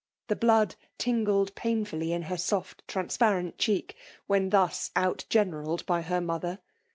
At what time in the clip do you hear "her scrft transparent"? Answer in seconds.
2.23-3.59